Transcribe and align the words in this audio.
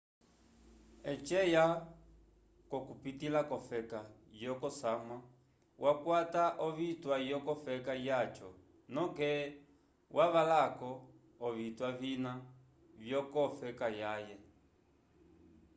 eci 1.11 1.35
eya 1.45 1.65
kokupitila 2.69 3.41
kofeka 3.51 3.99
yokosamwa 4.43 5.17
wakwata 5.83 6.43
ovitwa 6.67 7.15
yoko 7.29 7.53
feka 7.65 7.93
yaco 8.07 8.49
noke 8.93 9.29
wavalako 10.15 10.89
ovitwa 11.47 11.89
vina 11.99 12.33
vyokofe 13.03 13.67
kayaye 13.79 14.35